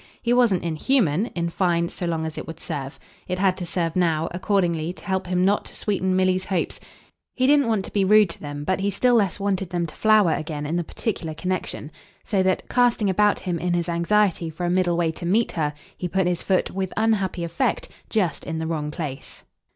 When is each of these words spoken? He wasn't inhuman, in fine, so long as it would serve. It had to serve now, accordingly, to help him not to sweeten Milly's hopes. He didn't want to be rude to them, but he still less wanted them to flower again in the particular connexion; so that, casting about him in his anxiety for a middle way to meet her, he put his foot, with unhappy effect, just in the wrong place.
He 0.19 0.33
wasn't 0.33 0.63
inhuman, 0.63 1.27
in 1.35 1.51
fine, 1.51 1.89
so 1.89 2.07
long 2.07 2.25
as 2.25 2.35
it 2.35 2.47
would 2.47 2.59
serve. 2.59 2.97
It 3.27 3.37
had 3.37 3.55
to 3.57 3.67
serve 3.67 3.95
now, 3.95 4.29
accordingly, 4.31 4.93
to 4.93 5.05
help 5.05 5.27
him 5.27 5.45
not 5.45 5.63
to 5.65 5.75
sweeten 5.75 6.15
Milly's 6.15 6.45
hopes. 6.45 6.79
He 7.35 7.45
didn't 7.45 7.67
want 7.67 7.85
to 7.85 7.93
be 7.93 8.03
rude 8.03 8.31
to 8.31 8.41
them, 8.41 8.63
but 8.63 8.79
he 8.79 8.89
still 8.89 9.13
less 9.13 9.39
wanted 9.39 9.69
them 9.69 9.85
to 9.85 9.95
flower 9.95 10.33
again 10.33 10.65
in 10.65 10.75
the 10.75 10.83
particular 10.83 11.35
connexion; 11.35 11.91
so 12.23 12.41
that, 12.41 12.67
casting 12.67 13.11
about 13.11 13.41
him 13.41 13.59
in 13.59 13.73
his 13.75 13.87
anxiety 13.87 14.49
for 14.49 14.65
a 14.65 14.71
middle 14.71 14.97
way 14.97 15.11
to 15.11 15.23
meet 15.27 15.51
her, 15.51 15.71
he 15.95 16.07
put 16.07 16.25
his 16.25 16.41
foot, 16.41 16.71
with 16.71 16.91
unhappy 16.97 17.43
effect, 17.43 17.87
just 18.09 18.43
in 18.43 18.57
the 18.57 18.65
wrong 18.65 18.89
place. 18.89 19.43